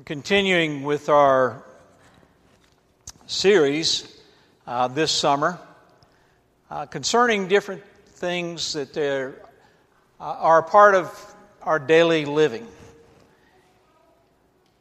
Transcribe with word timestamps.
We're 0.00 0.04
continuing 0.04 0.82
with 0.82 1.10
our 1.10 1.62
series 3.26 4.10
uh, 4.66 4.88
this 4.88 5.12
summer 5.12 5.58
uh, 6.70 6.86
concerning 6.86 7.48
different 7.48 7.82
things 8.14 8.72
that 8.72 8.96
uh, 8.96 10.24
are 10.24 10.62
part 10.62 10.94
of 10.94 11.34
our 11.60 11.78
daily 11.78 12.24
living. 12.24 12.66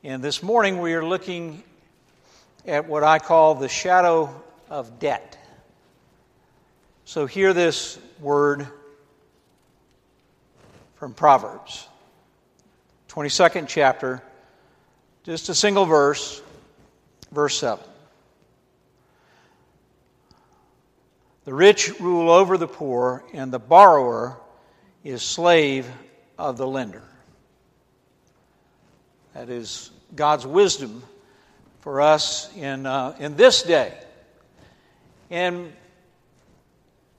And 0.05 0.23
this 0.23 0.41
morning 0.41 0.79
we 0.79 0.93
are 0.93 1.03
looking 1.03 1.63
at 2.65 2.87
what 2.87 3.03
I 3.03 3.19
call 3.19 3.55
the 3.55 3.67
shadow 3.67 4.33
of 4.69 4.99
debt. 4.99 5.37
So 7.03 7.25
hear 7.25 7.51
this 7.51 7.99
word 8.21 8.69
from 10.95 11.13
Proverbs, 11.13 11.89
22nd 13.09 13.67
chapter, 13.67 14.23
just 15.23 15.49
a 15.49 15.55
single 15.55 15.85
verse, 15.85 16.41
verse 17.31 17.57
7. 17.59 17.83
The 21.45 21.53
rich 21.53 21.99
rule 21.99 22.29
over 22.29 22.57
the 22.57 22.67
poor, 22.67 23.23
and 23.33 23.51
the 23.51 23.59
borrower 23.59 24.37
is 25.03 25.21
slave 25.21 25.87
of 26.37 26.57
the 26.57 26.67
lender. 26.67 27.03
That 29.33 29.49
is 29.49 29.91
God's 30.15 30.45
wisdom 30.45 31.03
for 31.81 32.01
us 32.01 32.55
in, 32.55 32.85
uh, 32.85 33.15
in 33.19 33.35
this 33.35 33.63
day. 33.63 33.93
And 35.29 35.73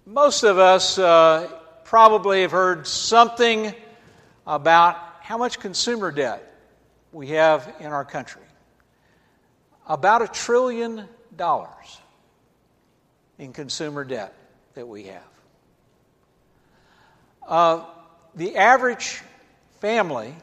most 0.06 0.42
of 0.42 0.58
us 0.58 0.98
uh, 0.98 1.50
probably 1.84 2.42
have 2.42 2.50
heard 2.50 2.86
something 2.86 3.74
about 4.46 4.96
how 5.20 5.36
much 5.38 5.60
consumer 5.60 6.10
debt 6.10 6.49
we 7.12 7.28
have 7.28 7.72
in 7.80 7.86
our 7.86 8.04
country. 8.04 8.42
About 9.86 10.22
a 10.22 10.28
trillion 10.28 11.08
dollars 11.36 12.00
in 13.38 13.52
consumer 13.52 14.04
debt 14.04 14.34
that 14.74 14.86
we 14.86 15.04
have. 15.04 15.22
Uh, 17.46 17.84
the 18.34 18.56
average 18.56 19.22
family 19.80 20.34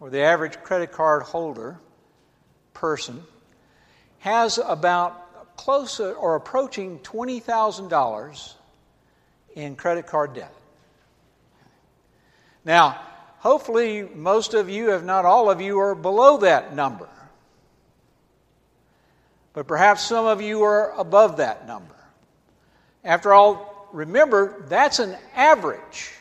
or 0.00 0.10
the 0.10 0.20
average 0.20 0.56
credit 0.62 0.92
card 0.92 1.22
holder 1.22 1.78
person 2.72 3.22
has 4.20 4.58
about 4.58 5.56
close 5.56 6.00
or 6.00 6.36
approaching 6.36 6.98
$20,000 7.00 8.54
in 9.54 9.76
credit 9.76 10.06
card 10.06 10.34
debt. 10.34 10.54
Now, 12.64 13.00
hopefully, 13.38 14.02
most 14.02 14.54
of 14.54 14.68
you, 14.68 14.94
if 14.94 15.02
not 15.02 15.24
all 15.24 15.50
of 15.50 15.60
you, 15.60 15.78
are 15.78 15.94
below 15.94 16.38
that 16.38 16.74
number. 16.74 17.08
But 19.52 19.66
perhaps 19.66 20.04
some 20.04 20.26
of 20.26 20.40
you 20.40 20.62
are 20.62 20.92
above 20.92 21.38
that 21.38 21.66
number. 21.66 21.94
After 23.04 23.32
all, 23.32 23.88
remember, 23.92 24.64
that's 24.68 24.98
an 24.98 25.16
average. 25.34 26.12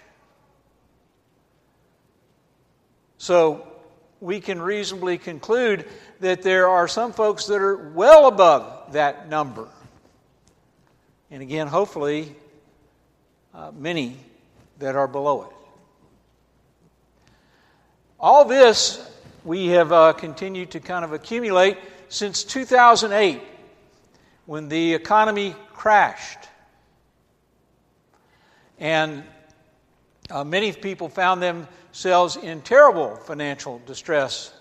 So 3.17 3.67
we 4.21 4.39
can 4.39 4.61
reasonably 4.61 5.17
conclude 5.17 5.85
that 6.19 6.41
there 6.41 6.67
are 6.69 6.87
some 6.87 7.13
folks 7.13 7.45
that 7.47 7.61
are 7.61 7.77
well 7.77 8.27
above 8.27 8.93
that 8.93 9.29
number. 9.29 9.67
And 11.29 11.41
again, 11.41 11.67
hopefully, 11.67 12.35
uh, 13.53 13.71
many 13.77 14.17
that 14.79 14.95
are 14.95 15.07
below 15.07 15.43
it. 15.43 15.56
All 18.19 18.45
this 18.45 19.07
we 19.43 19.67
have 19.67 19.91
uh, 19.91 20.13
continued 20.13 20.71
to 20.71 20.79
kind 20.79 21.05
of 21.05 21.13
accumulate 21.13 21.77
since 22.09 22.43
2008 22.43 23.39
when 24.47 24.69
the 24.69 24.95
economy 24.95 25.55
crashed. 25.73 26.39
And 28.79 29.23
uh, 30.31 30.43
many 30.43 30.73
people 30.73 31.09
found 31.09 31.43
themselves 31.43 32.37
in 32.37 32.61
terrible 32.61 33.17
financial 33.17 33.81
distress 33.85 34.51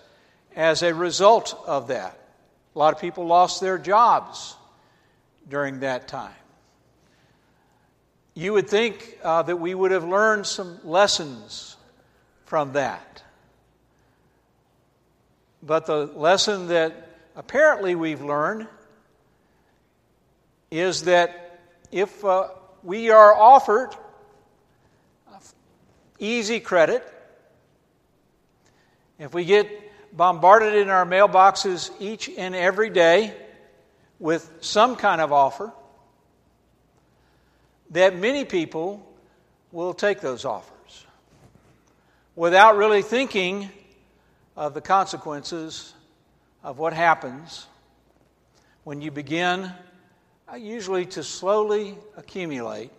as 0.55 0.83
a 0.83 0.93
result 0.93 1.59
of 1.65 1.87
that. 1.87 2.19
A 2.75 2.79
lot 2.79 2.93
of 2.93 3.01
people 3.01 3.25
lost 3.25 3.59
their 3.59 3.79
jobs 3.79 4.55
during 5.49 5.79
that 5.79 6.07
time. 6.07 6.35
You 8.35 8.53
would 8.53 8.69
think 8.69 9.17
uh, 9.23 9.41
that 9.41 9.55
we 9.55 9.73
would 9.73 9.89
have 9.89 10.03
learned 10.03 10.45
some 10.45 10.79
lessons 10.83 11.75
from 12.45 12.73
that. 12.73 13.23
But 15.67 15.85
the 15.85 16.07
lesson 16.07 16.69
that 16.69 17.09
apparently 17.35 17.93
we've 17.93 18.23
learned 18.23 18.67
is 20.71 21.03
that 21.03 21.59
if 21.91 22.25
uh, 22.25 22.47
we 22.83 23.11
are 23.11 23.35
offered 23.35 23.95
easy 26.19 26.59
credit. 26.59 27.05
If 29.19 29.33
we 29.33 29.45
get 29.45 29.69
bombarded 30.15 30.75
in 30.75 30.89
our 30.89 31.05
mailboxes 31.05 31.91
each 31.99 32.29
and 32.29 32.55
every 32.55 32.89
day 32.89 33.33
with 34.19 34.49
some 34.61 34.95
kind 34.95 35.21
of 35.21 35.31
offer, 35.31 35.71
that 37.91 38.17
many 38.17 38.45
people 38.45 39.05
will 39.71 39.93
take 39.93 40.21
those 40.21 40.45
offers 40.45 41.05
without 42.35 42.77
really 42.77 43.01
thinking 43.01 43.69
of 44.57 44.73
the 44.73 44.81
consequences 44.81 45.93
of 46.63 46.79
what 46.79 46.91
happens 46.91 47.67
when 48.83 49.01
you 49.01 49.11
begin, 49.11 49.71
uh, 50.51 50.55
usually 50.55 51.05
to 51.05 51.23
slowly 51.23 51.95
accumulate 52.17 52.91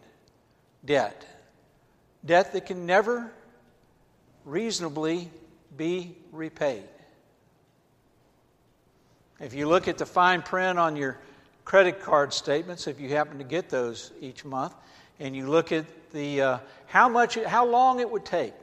debt 0.85 1.27
debt 2.25 2.53
that 2.53 2.67
can 2.67 2.87
never 2.87 3.31
reasonably 4.45 5.31
be 5.77 6.17
repaid. 6.33 6.85
If 9.41 9.55
you 9.55 9.69
look 9.69 9.89
at 9.89 9.99
the 9.99 10.07
fine 10.07 10.43
print 10.43 10.79
on 10.79 10.97
your 10.97 11.19
credit 11.65 12.01
card 12.01 12.33
statements, 12.33 12.87
if 12.87 13.01
you 13.01 13.09
happen 13.11 13.39
to 13.39 13.45
get 13.45 13.69
those 13.69 14.13
each 14.21 14.45
month, 14.45 14.75
and 15.21 15.35
you 15.35 15.49
look 15.49 15.73
at 15.73 15.87
the 16.13 16.41
uh, 16.41 16.59
how 16.87 17.09
much, 17.09 17.37
how 17.37 17.67
long 17.67 18.01
it 18.01 18.11
would 18.11 18.25
take 18.25 18.55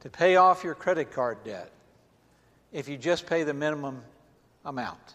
to 0.00 0.10
pay 0.10 0.36
off 0.36 0.64
your 0.64 0.74
credit 0.74 1.12
card 1.12 1.38
debt 1.44 1.70
if 2.72 2.88
you 2.88 2.96
just 2.96 3.26
pay 3.26 3.42
the 3.42 3.54
minimum 3.54 4.02
amount. 4.64 5.14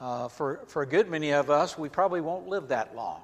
Uh, 0.00 0.28
for, 0.28 0.60
for 0.68 0.82
a 0.82 0.86
good 0.86 1.10
many 1.10 1.32
of 1.32 1.50
us, 1.50 1.76
we 1.76 1.88
probably 1.88 2.20
won't 2.20 2.48
live 2.48 2.68
that 2.68 2.94
long. 2.94 3.20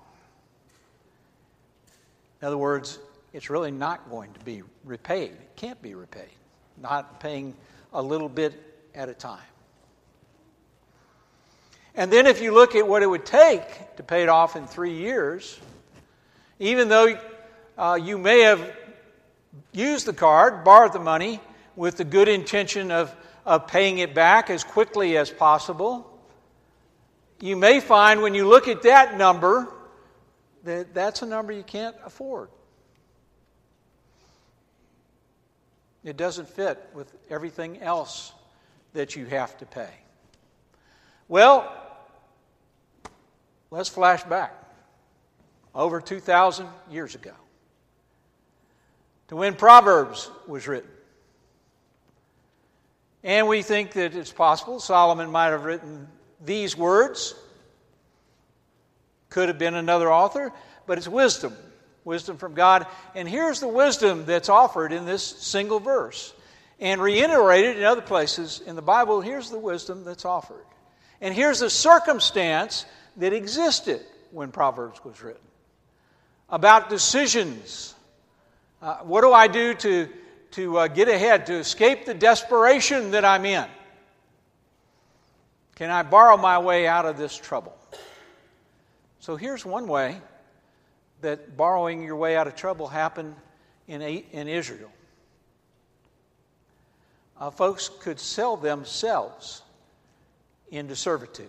In 2.40 2.48
other 2.48 2.58
words, 2.58 2.98
it's 3.32 3.48
really 3.48 3.70
not 3.70 4.10
going 4.10 4.32
to 4.32 4.40
be 4.40 4.62
repaid. 4.84 5.30
It 5.30 5.50
can't 5.56 5.80
be 5.80 5.94
repaid, 5.94 6.28
not 6.82 7.20
paying 7.20 7.54
a 7.92 8.02
little 8.02 8.28
bit 8.28 8.54
at 8.94 9.08
a 9.08 9.14
time. 9.14 9.40
And 11.94 12.12
then 12.12 12.26
if 12.26 12.42
you 12.42 12.52
look 12.52 12.74
at 12.74 12.86
what 12.86 13.04
it 13.04 13.06
would 13.06 13.24
take 13.24 13.96
to 13.96 14.02
pay 14.02 14.24
it 14.24 14.28
off 14.28 14.56
in 14.56 14.66
three 14.66 14.94
years, 14.94 15.58
even 16.58 16.88
though 16.88 17.16
uh, 17.78 17.98
you 18.00 18.18
may 18.18 18.40
have 18.40 18.72
used 19.72 20.06
the 20.06 20.12
card, 20.12 20.64
borrowed 20.64 20.92
the 20.92 20.98
money 20.98 21.40
with 21.76 21.96
the 21.96 22.04
good 22.04 22.28
intention 22.28 22.90
of, 22.90 23.14
of 23.44 23.66
paying 23.66 23.98
it 23.98 24.14
back 24.14 24.50
as 24.50 24.64
quickly 24.64 25.16
as 25.16 25.30
possible, 25.30 26.10
you 27.40 27.56
may 27.56 27.80
find 27.80 28.22
when 28.22 28.34
you 28.34 28.46
look 28.46 28.68
at 28.68 28.82
that 28.82 29.18
number 29.18 29.68
that 30.64 30.94
that's 30.94 31.22
a 31.22 31.26
number 31.26 31.52
you 31.52 31.62
can't 31.62 31.96
afford. 32.04 32.48
It 36.02 36.16
doesn't 36.16 36.48
fit 36.48 36.90
with 36.94 37.12
everything 37.30 37.80
else 37.80 38.32
that 38.92 39.16
you 39.16 39.26
have 39.26 39.56
to 39.58 39.66
pay. 39.66 39.90
Well, 41.28 41.72
let's 43.70 43.88
flash 43.88 44.22
back 44.24 44.52
over 45.74 46.00
2,000 46.00 46.68
years 46.90 47.14
ago 47.14 47.32
to 49.28 49.36
when 49.36 49.54
Proverbs 49.54 50.30
was 50.46 50.68
written. 50.68 50.90
And 53.24 53.48
we 53.48 53.62
think 53.62 53.92
that 53.92 54.14
it's 54.14 54.30
possible 54.30 54.78
Solomon 54.78 55.30
might 55.30 55.48
have 55.48 55.64
written 55.64 56.06
these 56.44 56.76
words 56.76 57.34
could 59.30 59.48
have 59.48 59.58
been 59.58 59.74
another 59.74 60.12
author, 60.12 60.52
but 60.86 60.96
it's 60.96 61.08
wisdom. 61.08 61.56
Wisdom 62.04 62.36
from 62.36 62.54
God. 62.54 62.86
And 63.16 63.28
here's 63.28 63.58
the 63.58 63.66
wisdom 63.66 64.26
that's 64.26 64.48
offered 64.48 64.92
in 64.92 65.06
this 65.06 65.24
single 65.24 65.80
verse 65.80 66.32
and 66.78 67.00
reiterated 67.00 67.78
in 67.78 67.82
other 67.82 68.02
places 68.02 68.62
in 68.64 68.76
the 68.76 68.82
Bible. 68.82 69.20
Here's 69.20 69.50
the 69.50 69.58
wisdom 69.58 70.04
that's 70.04 70.24
offered. 70.24 70.64
And 71.20 71.34
here's 71.34 71.60
the 71.60 71.70
circumstance 71.70 72.84
that 73.16 73.32
existed 73.32 74.02
when 74.30 74.52
Proverbs 74.52 75.02
was 75.04 75.20
written 75.22 75.40
about 76.48 76.90
decisions. 76.90 77.94
Uh, 78.82 78.98
what 78.98 79.22
do 79.22 79.32
I 79.32 79.48
do 79.48 79.74
to, 79.74 80.08
to 80.54 80.78
uh, 80.78 80.88
get 80.88 81.08
ahead, 81.08 81.46
to 81.46 81.54
escape 81.54 82.06
the 82.06 82.14
desperation 82.14 83.10
that 83.10 83.24
I'm 83.24 83.44
in? 83.44 83.66
Can 85.74 85.90
I 85.90 86.04
borrow 86.04 86.36
my 86.36 86.58
way 86.58 86.86
out 86.86 87.06
of 87.06 87.18
this 87.18 87.36
trouble? 87.36 87.76
So 89.18 89.34
here's 89.34 89.66
one 89.66 89.88
way 89.88 90.20
that 91.22 91.56
borrowing 91.56 92.04
your 92.04 92.16
way 92.16 92.36
out 92.36 92.46
of 92.46 92.54
trouble 92.54 92.86
happened 92.86 93.34
in, 93.88 94.00
in 94.00 94.46
Israel. 94.46 94.92
Uh, 97.40 97.50
folks 97.50 97.88
could 97.88 98.20
sell 98.20 98.56
themselves 98.56 99.62
into 100.70 100.94
servitude 100.94 101.48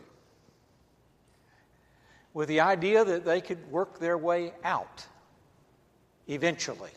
with 2.33 2.49
the 2.49 2.61
idea 2.61 3.05
that 3.05 3.23
they 3.23 3.39
could 3.39 3.69
work 3.71 3.99
their 3.99 4.17
way 4.17 4.51
out 4.63 5.05
eventually. 6.27 6.89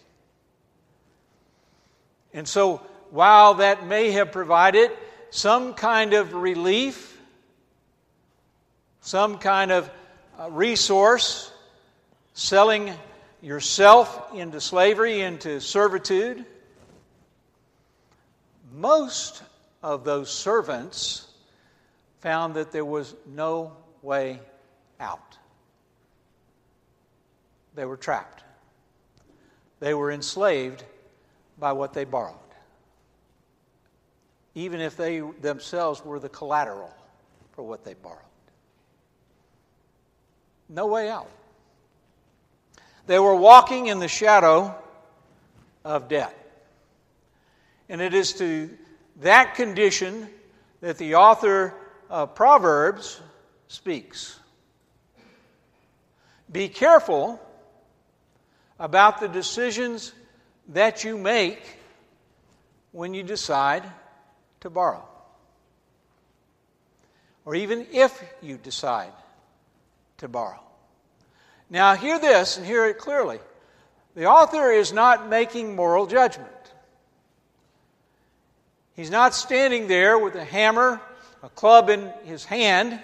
And 2.33 2.47
so, 2.47 2.83
while 3.11 3.55
that 3.55 3.87
may 3.87 4.11
have 4.13 4.33
provided 4.33 4.91
some 5.31 5.75
kind 5.75 6.15
of 6.15 6.35
relief, 6.35 7.19
some 9.01 9.39
kind 9.39 9.73
of 9.73 9.91
uh, 10.39 10.51
resource, 10.51 11.51
selling 12.35 12.93
yourself 13.41 14.35
into 14.35 14.61
slavery, 14.61 15.21
into 15.21 15.61
servitude, 15.61 16.45
most 18.73 19.43
of 19.83 20.05
those 20.05 20.31
servants 20.31 21.27
found 22.21 22.55
that 22.55 22.73
there 22.73 22.85
was 22.85 23.15
no 23.27 23.73
way 24.03 24.41
out. 25.01 25.39
They 27.75 27.85
were 27.85 27.97
trapped. 27.97 28.43
They 29.81 29.95
were 29.95 30.11
enslaved 30.11 30.85
by 31.59 31.73
what 31.73 31.93
they 31.93 32.05
borrowed, 32.05 32.35
even 34.55 34.81
if 34.81 34.97
they 34.97 35.21
themselves 35.21 36.05
were 36.05 36.19
the 36.19 36.29
collateral 36.29 36.95
for 37.53 37.63
what 37.63 37.85
they 37.85 37.95
borrowed. 37.95 38.19
No 40.69 40.87
way 40.87 41.09
out. 41.09 41.31
They 43.07 43.19
were 43.19 43.35
walking 43.35 43.87
in 43.87 43.99
the 43.99 44.09
shadow 44.09 44.75
of 45.85 46.09
debt. 46.09 46.35
And 47.89 48.03
it 48.03 48.13
is 48.13 48.35
to 48.35 48.69
that 49.21 49.55
condition 49.55 50.29
that 50.81 50.99
the 50.99 51.15
author 51.15 51.75
of 52.11 52.35
Proverbs 52.35 53.21
speaks. 53.69 54.39
Be 56.53 56.69
careful 56.69 57.41
about 58.79 59.21
the 59.21 59.29
decisions 59.29 60.13
that 60.69 61.05
you 61.05 61.17
make 61.17 61.79
when 62.93 63.15
you 63.15 63.23
decide 63.23 63.85
to 64.61 64.71
borrow. 64.71 65.07
Or 67.45 67.55
even 67.55 67.87
if 67.93 68.23
you 68.43 68.59
decide 68.59 69.13
to 70.19 70.29
borrow. 70.29 70.61
Now, 71.71 71.95
hear 71.95 72.19
this 72.19 72.57
and 72.57 72.67
hear 72.67 72.87
it 72.87 72.99
clearly. 72.99 73.39
The 74.15 74.27
author 74.27 74.71
is 74.71 74.93
not 74.93 75.29
making 75.29 75.77
moral 75.77 76.07
judgment. 76.07 76.51
He's 78.95 79.11
not 79.11 79.35
standing 79.35 79.87
there 79.87 80.19
with 80.19 80.35
a 80.35 80.45
hammer, 80.45 81.01
a 81.43 81.49
club 81.49 81.89
in 81.89 82.13
his 82.25 82.45
hand, 82.45 82.99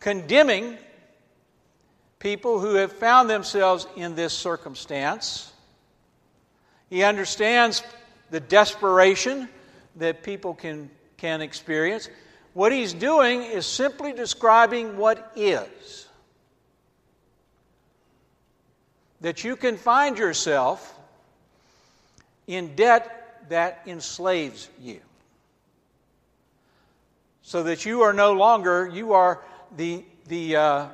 condemning 0.00 0.78
people 2.18 2.58
who 2.58 2.76
have 2.76 2.92
found 2.92 3.28
themselves 3.28 3.86
in 3.94 4.14
this 4.14 4.32
circumstance. 4.32 5.52
He 6.88 7.02
understands 7.02 7.82
the 8.30 8.40
desperation 8.40 9.48
that 9.96 10.22
people 10.22 10.54
can, 10.54 10.90
can 11.16 11.40
experience. 11.40 12.08
What 12.54 12.72
he's 12.72 12.92
doing 12.92 13.42
is 13.42 13.66
simply 13.66 14.12
describing 14.12 14.96
what 14.96 15.32
is. 15.36 16.06
That 19.20 19.44
you 19.44 19.56
can 19.56 19.76
find 19.76 20.18
yourself 20.18 20.94
in 22.46 22.76
debt 22.76 23.44
that 23.48 23.82
enslaves 23.86 24.68
you. 24.80 25.00
So 27.42 27.64
that 27.64 27.84
you 27.84 28.02
are 28.02 28.12
no 28.12 28.32
longer, 28.32 28.88
you 28.92 29.12
are 29.12 29.42
the, 29.76 30.04
the, 30.28 30.56
uh, 30.56 30.86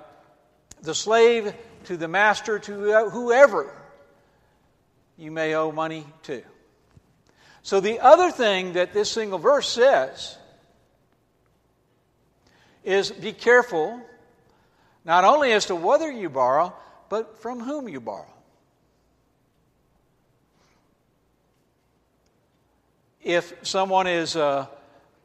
the 0.83 0.95
slave 0.95 1.55
to 1.85 1.97
the 1.97 2.09
master, 2.09 2.59
to 2.59 3.11
whoever 3.11 3.82
you 5.23 5.31
may 5.31 5.55
owe 5.55 5.71
money 5.71 6.05
to. 6.25 6.43
So, 7.63 7.79
the 7.79 8.01
other 8.01 8.33
thing 8.33 8.73
that 8.73 8.93
this 8.93 9.09
single 9.09 9.39
verse 9.39 9.69
says 9.69 10.37
is 12.83 13.13
be 13.13 13.33
careful 13.33 14.01
not 15.05 15.23
only 15.23 15.53
as 15.53 15.67
to 15.67 15.77
whether 15.77 16.11
you 16.11 16.29
borrow, 16.29 16.75
but 17.09 17.39
from 17.41 17.61
whom 17.61 17.89
you 17.89 18.01
borrow. 18.01 18.27
If 23.23 23.55
someone 23.63 24.09
is 24.09 24.35
uh, 24.35 24.67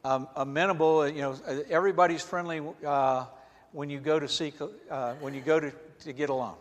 um, 0.04 0.28
amenable, 0.36 1.08
you 1.08 1.22
know, 1.22 1.36
everybody's 1.68 2.22
friendly 2.22 2.62
uh, 2.86 3.24
when 3.72 3.90
you 3.90 3.98
go 3.98 4.20
to 4.20 4.28
seek, 4.28 4.54
uh, 4.90 5.14
when 5.14 5.34
you 5.34 5.40
go 5.40 5.58
to, 5.58 5.72
to 6.04 6.12
get 6.12 6.30
a 6.30 6.34
loan. 6.34 6.54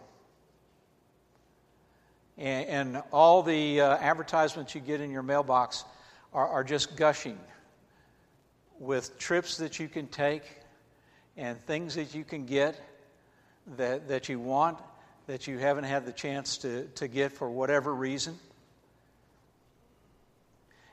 And, 2.37 2.95
and 2.95 3.03
all 3.11 3.43
the 3.43 3.81
uh, 3.81 3.97
advertisements 3.97 4.75
you 4.75 4.81
get 4.81 5.01
in 5.01 5.11
your 5.11 5.23
mailbox 5.23 5.85
are, 6.33 6.47
are 6.47 6.63
just 6.63 6.95
gushing 6.95 7.39
with 8.79 9.17
trips 9.17 9.57
that 9.57 9.79
you 9.79 9.87
can 9.87 10.07
take 10.07 10.43
and 11.35 11.59
things 11.65 11.95
that 11.95 12.13
you 12.13 12.23
can 12.23 12.45
get 12.45 12.79
that, 13.77 14.07
that 14.07 14.29
you 14.29 14.39
want 14.39 14.77
that 15.27 15.45
you 15.45 15.57
haven't 15.57 15.83
had 15.83 16.05
the 16.05 16.11
chance 16.11 16.57
to, 16.57 16.85
to 16.95 17.07
get 17.07 17.33
for 17.33 17.49
whatever 17.49 17.93
reason. 17.93 18.37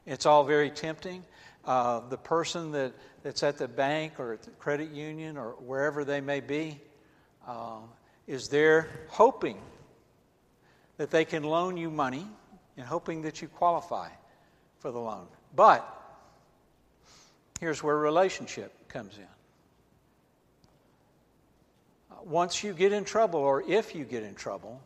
It's 0.06 0.26
all 0.26 0.44
very 0.44 0.70
tempting. 0.70 1.24
Uh, 1.64 2.00
the 2.10 2.18
person 2.18 2.72
that, 2.72 2.92
that's 3.22 3.42
at 3.42 3.58
the 3.58 3.68
bank 3.68 4.18
or 4.18 4.34
at 4.34 4.42
the 4.42 4.50
credit 4.50 4.90
union 4.90 5.38
or 5.38 5.52
wherever 5.52 6.04
they 6.04 6.20
may 6.20 6.40
be 6.40 6.78
uh, 7.46 7.78
is 8.26 8.48
there 8.48 8.88
hoping 9.08 9.58
that 10.96 11.10
they 11.10 11.24
can 11.24 11.42
loan 11.42 11.76
you 11.76 11.90
money 11.90 12.26
and 12.76 12.86
hoping 12.86 13.22
that 13.22 13.42
you 13.42 13.48
qualify 13.48 14.08
for 14.78 14.90
the 14.90 14.98
loan. 14.98 15.26
But 15.54 15.88
here's 17.60 17.82
where 17.82 17.96
relationship 17.96 18.72
comes 18.88 19.16
in. 19.16 19.24
Once 22.24 22.64
you 22.64 22.72
get 22.72 22.92
in 22.92 23.04
trouble, 23.04 23.40
or 23.40 23.62
if 23.68 23.94
you 23.94 24.04
get 24.04 24.22
in 24.22 24.34
trouble, 24.34 24.80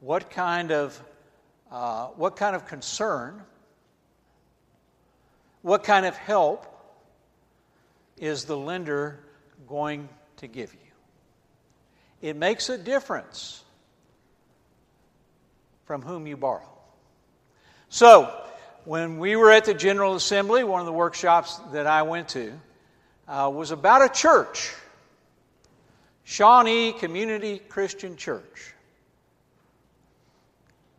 what 0.00 0.30
kind 0.30 0.72
of 0.72 1.00
uh, 1.70 2.06
what 2.16 2.36
kind 2.36 2.54
of 2.54 2.66
concern, 2.66 3.42
what 5.62 5.82
kind 5.82 6.06
of 6.06 6.16
help 6.16 6.66
is 8.18 8.44
the 8.44 8.56
lender 8.56 9.18
going 9.66 10.08
to 10.36 10.46
give 10.46 10.72
you? 10.74 10.93
It 12.24 12.36
makes 12.36 12.70
a 12.70 12.78
difference 12.78 13.62
from 15.84 16.00
whom 16.00 16.26
you 16.26 16.38
borrow. 16.38 16.66
So, 17.90 18.34
when 18.86 19.18
we 19.18 19.36
were 19.36 19.50
at 19.50 19.66
the 19.66 19.74
General 19.74 20.14
Assembly, 20.14 20.64
one 20.64 20.80
of 20.80 20.86
the 20.86 20.92
workshops 20.92 21.60
that 21.72 21.86
I 21.86 22.00
went 22.00 22.30
to 22.30 22.54
uh, 23.28 23.52
was 23.54 23.72
about 23.72 24.02
a 24.02 24.08
church, 24.08 24.72
Shawnee 26.24 26.94
Community 26.94 27.58
Christian 27.58 28.16
Church. 28.16 28.72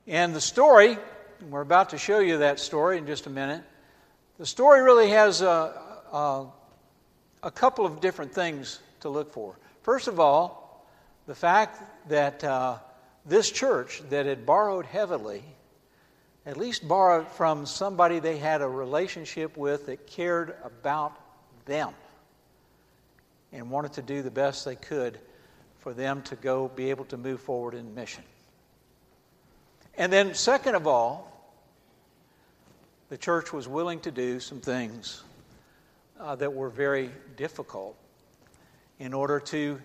And 0.05 0.35
the 0.35 0.41
story, 0.41 0.95
and 1.39 1.49
we're 1.49 1.61
about 1.61 1.89
to 1.89 1.97
show 1.97 2.19
you 2.19 2.37
that 2.37 2.59
story 2.59 2.99
in 2.99 3.07
just 3.07 3.25
a 3.25 3.31
minute. 3.31 3.63
The 4.37 4.45
story 4.45 4.83
really 4.83 5.09
has 5.09 5.41
a, 5.41 5.73
a, 6.13 6.45
a 7.41 7.49
couple 7.49 7.83
of 7.83 7.99
different 7.99 8.31
things 8.31 8.79
to 8.99 9.09
look 9.09 9.33
for. 9.33 9.57
First 9.81 10.07
of 10.07 10.19
all, 10.19 10.64
the 11.27 11.35
fact 11.35 11.81
that 12.09 12.43
uh, 12.43 12.77
this 13.25 13.49
church 13.51 14.01
that 14.09 14.25
had 14.25 14.45
borrowed 14.45 14.85
heavily 14.85 15.43
at 16.45 16.57
least 16.57 16.87
borrowed 16.87 17.27
from 17.27 17.65
somebody 17.65 18.19
they 18.19 18.37
had 18.37 18.61
a 18.61 18.67
relationship 18.67 19.57
with 19.57 19.87
that 19.87 20.05
cared 20.05 20.55
about 20.63 21.19
them 21.65 21.89
and 23.51 23.69
wanted 23.71 23.93
to 23.93 24.01
do 24.01 24.21
the 24.21 24.29
best 24.29 24.63
they 24.65 24.75
could 24.75 25.17
for 25.79 25.93
them 25.93 26.21
to 26.23 26.35
go 26.35 26.67
be 26.67 26.89
able 26.89 27.05
to 27.05 27.17
move 27.17 27.39
forward 27.39 27.73
in 27.73 27.95
mission. 27.95 28.23
And 29.97 30.11
then, 30.11 30.33
second 30.33 30.75
of 30.75 30.87
all, 30.87 31.31
the 33.09 33.17
church 33.17 33.53
was 33.53 33.67
willing 33.67 33.99
to 34.01 34.11
do 34.11 34.39
some 34.39 34.59
things 34.59 35.23
uh, 36.19 36.35
that 36.35 36.53
were 36.53 36.69
very 36.69 37.09
difficult 37.37 37.95
in 38.99 39.13
order 39.13 39.39
to 39.39 39.79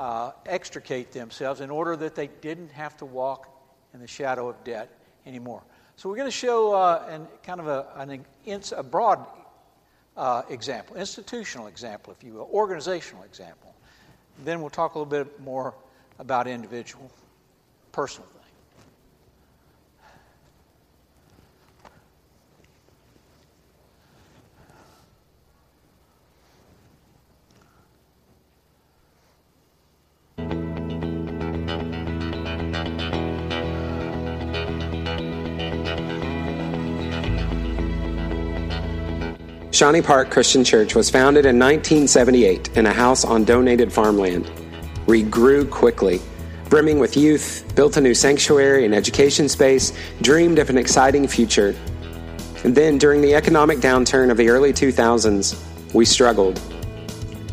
uh, 0.00 0.32
extricate 0.46 1.12
themselves 1.12 1.60
in 1.60 1.68
order 1.68 1.94
that 1.94 2.14
they 2.14 2.28
didn't 2.40 2.70
have 2.70 2.96
to 2.96 3.04
walk 3.04 3.50
in 3.92 4.00
the 4.00 4.06
shadow 4.06 4.48
of 4.48 4.64
debt 4.64 4.88
anymore. 5.26 5.62
So 5.96 6.08
we're 6.08 6.16
going 6.16 6.26
to 6.26 6.32
show 6.32 6.72
uh, 6.72 7.04
an, 7.10 7.28
kind 7.42 7.60
of 7.60 7.68
a, 7.68 7.86
an, 7.96 8.24
a 8.74 8.82
broad 8.82 9.26
uh, 10.16 10.42
example, 10.48 10.96
institutional 10.96 11.66
example, 11.66 12.14
if 12.18 12.24
you 12.24 12.32
will, 12.32 12.48
organizational 12.50 13.24
example. 13.24 13.74
Then 14.42 14.62
we'll 14.62 14.70
talk 14.70 14.94
a 14.94 14.98
little 14.98 15.24
bit 15.24 15.38
more 15.38 15.74
about 16.18 16.46
individual, 16.46 17.10
personal 17.92 18.26
Shawnee 39.80 40.02
Park 40.02 40.30
Christian 40.30 40.62
Church 40.62 40.94
was 40.94 41.08
founded 41.08 41.46
in 41.46 41.58
1978 41.58 42.76
in 42.76 42.84
a 42.84 42.92
house 42.92 43.24
on 43.24 43.44
donated 43.46 43.90
farmland. 43.90 44.50
We 45.06 45.22
grew 45.22 45.66
quickly, 45.66 46.20
brimming 46.68 46.98
with 46.98 47.16
youth, 47.16 47.64
built 47.74 47.96
a 47.96 48.00
new 48.02 48.12
sanctuary 48.12 48.84
and 48.84 48.94
education 48.94 49.48
space, 49.48 49.94
dreamed 50.20 50.58
of 50.58 50.68
an 50.68 50.76
exciting 50.76 51.26
future. 51.26 51.74
And 52.62 52.74
then, 52.74 52.98
during 52.98 53.22
the 53.22 53.34
economic 53.34 53.78
downturn 53.78 54.30
of 54.30 54.36
the 54.36 54.50
early 54.50 54.74
2000s, 54.74 55.58
we 55.94 56.04
struggled. 56.04 56.60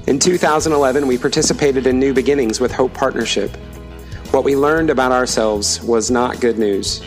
In 0.07 0.19
2011, 0.19 1.07
we 1.07 1.17
participated 1.17 1.87
in 1.87 1.97
New 1.97 2.13
Beginnings 2.13 2.59
with 2.59 2.73
Hope 2.73 2.93
Partnership. 2.93 3.55
What 4.31 4.43
we 4.43 4.57
learned 4.57 4.89
about 4.89 5.13
ourselves 5.13 5.81
was 5.81 6.11
not 6.11 6.41
good 6.41 6.59
news. 6.59 7.01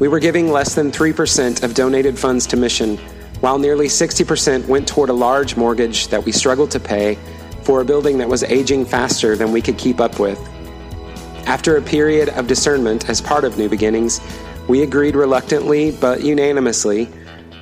We 0.00 0.08
were 0.08 0.18
giving 0.18 0.50
less 0.50 0.74
than 0.74 0.90
3% 0.90 1.62
of 1.62 1.74
donated 1.74 2.18
funds 2.18 2.44
to 2.48 2.56
mission 2.56 2.98
while 3.40 3.58
nearly 3.58 3.86
60% 3.86 4.66
went 4.66 4.88
toward 4.88 5.10
a 5.10 5.12
large 5.12 5.56
mortgage 5.56 6.08
that 6.08 6.24
we 6.24 6.32
struggled 6.32 6.70
to 6.72 6.80
pay 6.80 7.16
for 7.62 7.80
a 7.80 7.84
building 7.84 8.18
that 8.18 8.28
was 8.28 8.42
aging 8.44 8.84
faster 8.84 9.36
than 9.36 9.52
we 9.52 9.62
could 9.62 9.78
keep 9.78 10.00
up 10.00 10.18
with. 10.18 10.38
After 11.46 11.76
a 11.76 11.82
period 11.82 12.30
of 12.30 12.46
discernment 12.46 13.08
as 13.08 13.20
part 13.20 13.44
of 13.44 13.56
New 13.56 13.68
Beginnings, 13.68 14.20
we 14.68 14.82
agreed 14.82 15.16
reluctantly 15.16 15.92
but 15.92 16.22
unanimously 16.22 17.08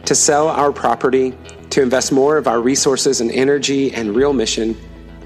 to 0.05 0.15
sell 0.15 0.49
our 0.49 0.73
property, 0.73 1.35
to 1.71 1.83
invest 1.83 2.13
more 2.13 2.37
of 2.37 2.47
our 2.47 2.61
resources 2.61 3.21
and 3.21 3.31
energy 3.31 3.93
and 3.93 4.15
real 4.15 4.33
mission, 4.33 4.77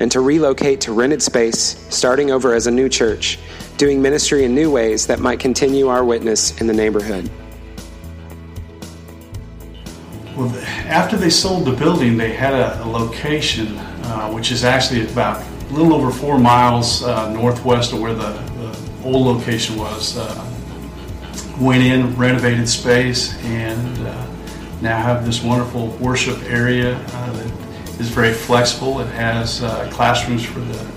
and 0.01 0.11
to 0.11 0.21
relocate 0.21 0.81
to 0.81 0.93
rented 0.93 1.23
space, 1.23 1.87
starting 1.91 2.31
over 2.31 2.55
as 2.55 2.67
a 2.67 2.71
new 2.71 2.89
church, 2.89 3.39
doing 3.77 4.01
ministry 4.01 4.45
in 4.45 4.55
new 4.55 4.71
ways 4.71 5.07
that 5.07 5.21
might 5.21 5.39
continue 5.39 5.89
our 5.89 6.05
witness 6.05 6.59
in 6.61 6.67
the 6.67 6.73
neighborhood. 6.73 7.31
Well, 10.41 10.57
after 10.87 11.19
they 11.19 11.29
sold 11.29 11.67
the 11.67 11.73
building, 11.73 12.17
they 12.17 12.33
had 12.33 12.55
a, 12.55 12.83
a 12.83 12.89
location 12.89 13.77
uh, 13.77 14.31
which 14.31 14.51
is 14.51 14.65
actually 14.65 15.05
about 15.05 15.45
a 15.45 15.73
little 15.75 15.93
over 15.93 16.11
four 16.11 16.39
miles 16.39 17.03
uh, 17.03 17.31
northwest 17.31 17.93
of 17.93 18.01
where 18.01 18.15
the, 18.15 18.33
the, 18.33 18.91
old 19.05 19.27
location 19.27 19.77
was. 19.77 20.17
Uh, 20.17 20.47
went 21.61 21.83
in, 21.83 22.17
renovated 22.17 22.67
space, 22.67 23.35
and 23.45 23.99
uh, 23.99 24.27
now 24.81 24.97
have 24.97 25.27
this 25.27 25.43
wonderful 25.43 25.89
worship 25.99 26.43
area 26.45 26.97
uh, 26.97 27.33
that 27.33 28.01
is 28.01 28.09
very 28.09 28.33
flexible. 28.33 29.01
It 29.01 29.09
has 29.09 29.63
uh, 29.63 29.91
classrooms 29.93 30.43
for 30.43 30.61
the, 30.61 30.91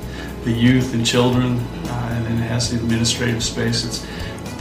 the 0.46 0.54
youth 0.54 0.94
and 0.94 1.06
children, 1.06 1.58
and 1.58 2.26
then 2.26 2.38
it 2.38 2.48
has 2.48 2.72
the 2.72 2.78
administrative 2.78 3.44
space. 3.44 3.84
It's 3.84 4.08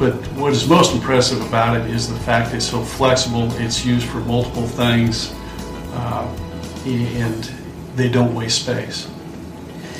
but 0.02 0.14
what 0.32 0.52
is 0.52 0.68
most 0.68 0.92
impressive 0.92 1.40
about 1.46 1.80
it 1.80 1.88
is 1.88 2.08
the 2.08 2.18
fact 2.18 2.52
it's 2.52 2.68
so 2.68 2.82
flexible. 2.82 3.48
It's 3.52 3.86
used 3.86 4.08
for 4.08 4.18
multiple 4.18 4.66
things, 4.66 5.32
uh, 5.92 6.26
and 6.84 7.44
they 7.94 8.08
don't 8.08 8.34
waste 8.34 8.62
space. 8.62 9.08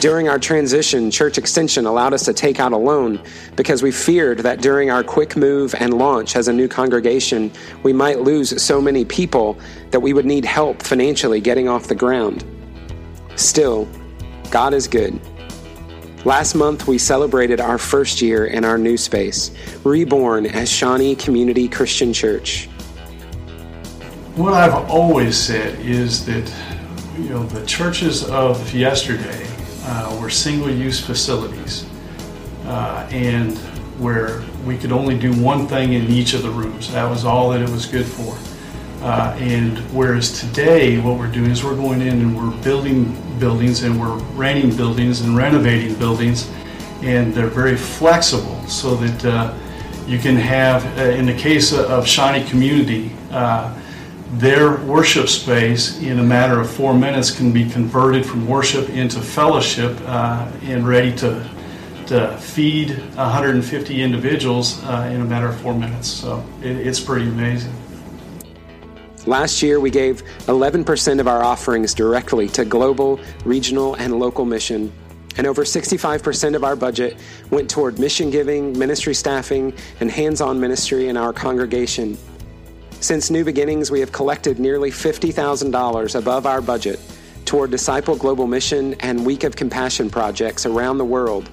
During 0.00 0.28
our 0.28 0.40
transition, 0.40 1.08
Church 1.12 1.38
Extension 1.38 1.86
allowed 1.86 2.14
us 2.14 2.24
to 2.24 2.32
take 2.32 2.58
out 2.58 2.72
a 2.72 2.76
loan 2.76 3.22
because 3.54 3.80
we 3.80 3.92
feared 3.92 4.38
that 4.38 4.60
during 4.60 4.90
our 4.90 5.04
quick 5.04 5.36
move 5.36 5.72
and 5.78 5.94
launch 5.94 6.34
as 6.34 6.48
a 6.48 6.52
new 6.52 6.66
congregation, 6.66 7.52
we 7.84 7.92
might 7.92 8.22
lose 8.22 8.60
so 8.60 8.80
many 8.80 9.04
people 9.04 9.56
that 9.92 10.00
we 10.00 10.12
would 10.12 10.26
need 10.26 10.44
help 10.44 10.82
financially 10.82 11.40
getting 11.40 11.68
off 11.68 11.86
the 11.86 11.94
ground. 11.94 12.44
Still, 13.36 13.86
God 14.50 14.74
is 14.74 14.88
good. 14.88 15.20
Last 16.24 16.54
month, 16.54 16.86
we 16.86 16.98
celebrated 16.98 17.60
our 17.60 17.78
first 17.78 18.22
year 18.22 18.46
in 18.46 18.64
our 18.64 18.78
new 18.78 18.96
space, 18.96 19.50
reborn 19.82 20.46
as 20.46 20.70
Shawnee 20.70 21.16
Community 21.16 21.68
Christian 21.68 22.12
Church. 22.12 22.66
What 24.36 24.54
I've 24.54 24.88
always 24.88 25.36
said 25.36 25.80
is 25.80 26.24
that 26.26 26.48
you 27.18 27.28
know 27.28 27.42
the 27.42 27.66
churches 27.66 28.22
of 28.30 28.72
yesterday 28.72 29.48
uh, 29.82 30.16
were 30.22 30.30
single-use 30.30 31.04
facilities, 31.04 31.86
uh, 32.66 33.08
and 33.10 33.58
where 33.98 34.44
we 34.64 34.78
could 34.78 34.92
only 34.92 35.18
do 35.18 35.32
one 35.42 35.66
thing 35.66 35.94
in 35.94 36.06
each 36.06 36.34
of 36.34 36.44
the 36.44 36.50
rooms. 36.50 36.92
That 36.92 37.10
was 37.10 37.24
all 37.24 37.50
that 37.50 37.62
it 37.62 37.68
was 37.68 37.84
good 37.84 38.06
for. 38.06 38.51
Uh, 39.02 39.36
and 39.40 39.78
whereas 39.92 40.40
today, 40.40 41.00
what 41.00 41.18
we're 41.18 41.30
doing 41.30 41.50
is 41.50 41.64
we're 41.64 41.74
going 41.74 42.00
in 42.00 42.20
and 42.20 42.36
we're 42.36 42.56
building 42.62 43.12
buildings 43.40 43.82
and 43.82 44.00
we're 44.00 44.16
renting 44.34 44.74
buildings 44.76 45.22
and 45.22 45.36
renovating 45.36 45.94
buildings, 45.96 46.48
and 47.02 47.34
they're 47.34 47.48
very 47.48 47.76
flexible 47.76 48.64
so 48.68 48.94
that 48.94 49.24
uh, 49.24 49.54
you 50.06 50.18
can 50.18 50.36
have, 50.36 50.86
uh, 50.98 51.02
in 51.02 51.26
the 51.26 51.34
case 51.34 51.72
of 51.72 52.06
Shawnee 52.06 52.44
Community, 52.44 53.10
uh, 53.32 53.76
their 54.34 54.76
worship 54.84 55.28
space 55.28 56.00
in 56.00 56.20
a 56.20 56.22
matter 56.22 56.60
of 56.60 56.70
four 56.70 56.94
minutes 56.94 57.30
can 57.30 57.52
be 57.52 57.68
converted 57.68 58.24
from 58.24 58.46
worship 58.46 58.88
into 58.88 59.20
fellowship 59.20 59.98
uh, 60.06 60.50
and 60.62 60.86
ready 60.86 61.14
to, 61.16 61.48
to 62.06 62.36
feed 62.38 62.90
150 63.16 64.00
individuals 64.00 64.82
uh, 64.84 65.10
in 65.12 65.20
a 65.20 65.24
matter 65.24 65.48
of 65.48 65.60
four 65.60 65.74
minutes. 65.74 66.08
So 66.08 66.44
it, 66.62 66.76
it's 66.76 67.00
pretty 67.00 67.26
amazing. 67.26 67.72
Last 69.26 69.62
year, 69.62 69.78
we 69.78 69.90
gave 69.90 70.24
11% 70.46 71.20
of 71.20 71.28
our 71.28 71.44
offerings 71.44 71.94
directly 71.94 72.48
to 72.48 72.64
global, 72.64 73.20
regional, 73.44 73.94
and 73.94 74.18
local 74.18 74.44
mission. 74.44 74.92
And 75.36 75.46
over 75.46 75.62
65% 75.62 76.56
of 76.56 76.64
our 76.64 76.74
budget 76.74 77.16
went 77.50 77.70
toward 77.70 78.00
mission 78.00 78.30
giving, 78.30 78.76
ministry 78.76 79.14
staffing, 79.14 79.74
and 80.00 80.10
hands 80.10 80.40
on 80.40 80.58
ministry 80.58 81.08
in 81.08 81.16
our 81.16 81.32
congregation. 81.32 82.18
Since 82.98 83.30
New 83.30 83.44
Beginnings, 83.44 83.92
we 83.92 84.00
have 84.00 84.10
collected 84.10 84.58
nearly 84.58 84.90
$50,000 84.90 86.14
above 86.18 86.44
our 86.44 86.60
budget 86.60 86.98
toward 87.44 87.70
Disciple 87.70 88.16
Global 88.16 88.48
Mission 88.48 88.94
and 89.00 89.24
Week 89.24 89.44
of 89.44 89.54
Compassion 89.54 90.10
projects 90.10 90.66
around 90.66 90.98
the 90.98 91.04
world. 91.04 91.48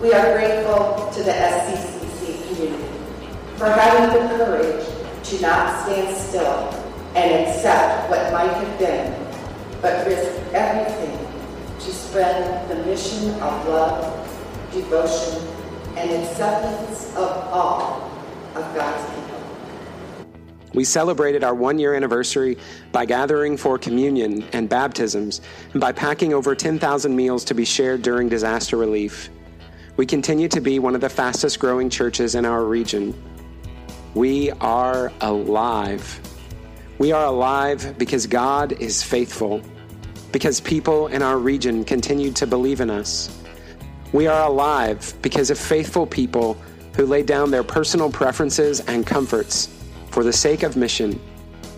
We 0.00 0.12
are 0.14 0.32
grateful 0.32 1.10
to 1.12 1.22
the 1.22 1.30
SCCC 1.30 2.48
community 2.48 2.84
for 3.56 3.66
having 3.66 4.18
the 4.18 4.34
courage 4.36 4.91
to 5.32 5.40
not 5.40 5.84
stand 5.84 6.14
still 6.14 6.68
and 7.14 7.48
accept 7.48 8.10
what 8.10 8.30
might 8.34 8.52
have 8.52 8.78
been, 8.78 9.26
but 9.80 10.06
risk 10.06 10.30
everything 10.52 11.18
to 11.80 11.90
spread 11.90 12.68
the 12.68 12.74
mission 12.84 13.30
of 13.40 13.66
love, 13.66 14.70
devotion, 14.72 15.42
and 15.96 16.10
acceptance 16.22 17.08
of 17.16 17.30
all 17.48 18.10
of 18.54 18.74
God's 18.74 19.14
people. 19.14 20.28
We 20.74 20.84
celebrated 20.84 21.42
our 21.42 21.54
one 21.54 21.78
year 21.78 21.94
anniversary 21.94 22.58
by 22.92 23.06
gathering 23.06 23.56
for 23.56 23.78
communion 23.78 24.44
and 24.52 24.68
baptisms 24.68 25.40
and 25.72 25.80
by 25.80 25.92
packing 25.92 26.34
over 26.34 26.54
10,000 26.54 27.16
meals 27.16 27.42
to 27.44 27.54
be 27.54 27.64
shared 27.64 28.02
during 28.02 28.28
disaster 28.28 28.76
relief. 28.76 29.30
We 29.96 30.04
continue 30.04 30.48
to 30.48 30.60
be 30.60 30.78
one 30.78 30.94
of 30.94 31.00
the 31.00 31.10
fastest 31.10 31.58
growing 31.58 31.88
churches 31.88 32.34
in 32.34 32.44
our 32.44 32.64
region. 32.64 33.14
We 34.14 34.50
are 34.50 35.10
alive. 35.22 36.20
We 36.98 37.12
are 37.12 37.24
alive 37.24 37.96
because 37.96 38.26
God 38.26 38.72
is 38.72 39.02
faithful, 39.02 39.62
because 40.32 40.60
people 40.60 41.06
in 41.06 41.22
our 41.22 41.38
region 41.38 41.82
continue 41.84 42.30
to 42.32 42.46
believe 42.46 42.80
in 42.80 42.90
us. 42.90 43.36
We 44.12 44.26
are 44.26 44.46
alive 44.46 45.14
because 45.22 45.50
of 45.50 45.58
faithful 45.58 46.06
people 46.06 46.58
who 46.94 47.06
lay 47.06 47.22
down 47.22 47.50
their 47.50 47.64
personal 47.64 48.10
preferences 48.10 48.80
and 48.80 49.06
comforts 49.06 49.68
for 50.10 50.22
the 50.22 50.32
sake 50.32 50.62
of 50.62 50.76
mission 50.76 51.18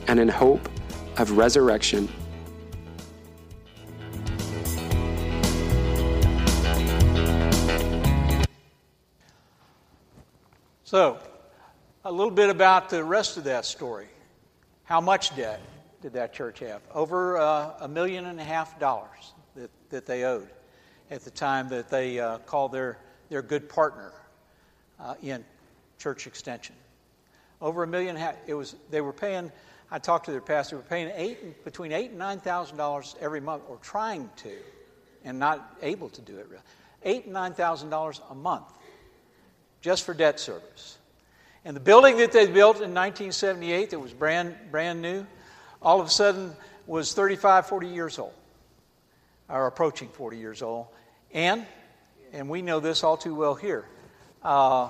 and 0.09 0.19
in 0.19 0.29
hope 0.29 0.69
of 1.19 1.39
resurrection. 1.39 2.09
So, 10.83 11.19
a 12.05 12.13
little 12.13 12.31
bit 12.31 12.51
about 12.51 12.91
the 12.91 13.03
rest 13.03 13.39
of 13.39 13.45
that 13.45 13.65
story. 13.65 14.09
How 14.85 15.01
much 15.01 15.35
debt 15.37 15.61
did 16.03 16.13
that 16.13 16.35
church 16.35 16.59
have? 16.59 16.83
Over 16.93 17.39
uh, 17.39 17.73
a 17.81 17.89
million 17.89 18.27
and 18.27 18.39
a 18.39 18.45
half 18.45 18.79
dollars 18.79 19.33
that, 19.57 19.71
that 19.89 20.05
they 20.05 20.25
owed 20.25 20.49
at 21.11 21.23
the 21.23 21.31
time 21.31 21.69
that 21.71 21.89
they 21.89 22.21
uh, 22.21 22.39
called 22.39 22.73
their, 22.73 22.99
their 23.31 23.41
good 23.41 23.69
partner 23.71 24.13
uh, 25.01 25.15
in 25.23 25.45
church 25.99 26.27
extension. 26.27 26.75
Over 27.63 27.85
a 27.85 27.87
million. 27.87 28.19
It 28.47 28.53
was. 28.53 28.75
They 28.91 29.01
were 29.01 29.13
paying. 29.13 29.51
I 29.91 29.99
talked 29.99 30.27
to 30.27 30.33
their 30.33 30.43
pastor. 30.43 30.77
They 30.77 30.83
were 30.83 30.89
paying 30.89 31.13
eight, 31.15 31.65
between 31.65 31.93
eight 31.93 32.11
and 32.11 32.19
nine 32.19 32.39
thousand 32.39 32.77
dollars 32.77 33.17
every 33.21 33.41
month, 33.41 33.63
or 33.69 33.79
trying 33.79 34.29
to, 34.39 34.53
and 35.25 35.39
not 35.39 35.77
able 35.81 36.11
to 36.11 36.21
do 36.21 36.37
it. 36.37 36.47
Really, 36.51 36.63
eight 37.05 37.25
and 37.25 37.33
nine 37.33 37.55
thousand 37.55 37.89
dollars 37.89 38.21
a 38.29 38.35
month, 38.35 38.67
just 39.81 40.05
for 40.05 40.13
debt 40.13 40.41
service. 40.41 40.99
And 41.65 41.75
the 41.75 41.81
building 41.81 42.19
that 42.19 42.33
they 42.33 42.47
built 42.47 42.77
in 42.77 42.93
1978, 42.95 43.91
that 43.91 43.99
was 43.99 44.13
brand 44.13 44.57
brand 44.71 45.01
new, 45.01 45.27
all 45.81 46.01
of 46.01 46.07
a 46.07 46.11
sudden 46.11 46.55
was 46.87 47.15
35, 47.15 47.67
40 47.67 47.89
years 47.89 48.19
old, 48.19 48.35
or 49.49 49.67
approaching 49.67 50.09
40 50.09 50.39
years 50.39 50.63
old, 50.63 50.87
and 51.33 51.67
and 52.35 52.49
we 52.49 52.63
know 52.63 52.81
this 52.81 53.05
all 53.05 53.17
too 53.17 53.35
well 53.35 53.55
here. 53.55 53.87
Uh, 54.43 54.89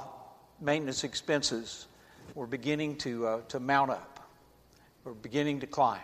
maintenance 0.61 1.05
expenses 1.05 1.87
were 2.35 2.47
beginning 2.47 2.97
to, 2.97 3.27
uh, 3.27 3.41
to 3.49 3.61
mount 3.61 3.91
up, 3.91 4.27
were 5.05 5.13
beginning 5.13 5.61
to 5.61 5.67
climb. 5.67 6.01